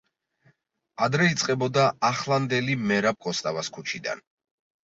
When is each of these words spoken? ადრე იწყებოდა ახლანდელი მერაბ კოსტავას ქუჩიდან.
ადრე 1.07 1.27
იწყებოდა 1.33 1.85
ახლანდელი 2.09 2.79
მერაბ 2.93 3.21
კოსტავას 3.27 3.71
ქუჩიდან. 3.77 4.27